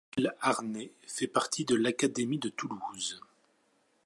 [0.17, 3.21] L'Isle-Arné fait partie de l'académie de Toulouse.